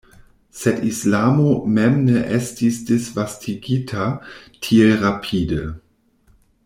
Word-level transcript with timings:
Sed 0.59 0.79
islamo 0.91 1.51
mem 1.75 1.99
ne 2.07 2.23
estis 2.37 2.79
disvastigita 2.87 4.09
tiel 4.69 4.97
rapide. 5.05 5.63